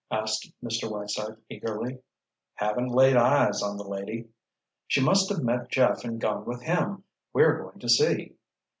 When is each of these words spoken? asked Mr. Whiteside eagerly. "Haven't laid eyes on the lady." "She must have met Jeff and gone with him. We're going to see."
asked 0.09 0.51
Mr. 0.63 0.89
Whiteside 0.89 1.37
eagerly. 1.47 1.99
"Haven't 2.55 2.87
laid 2.89 3.15
eyes 3.15 3.61
on 3.61 3.77
the 3.77 3.83
lady." 3.87 4.29
"She 4.87 4.99
must 4.99 5.29
have 5.29 5.43
met 5.43 5.69
Jeff 5.69 6.03
and 6.03 6.19
gone 6.19 6.43
with 6.43 6.63
him. 6.63 7.03
We're 7.33 7.61
going 7.61 7.77
to 7.77 7.87
see." 7.87 8.33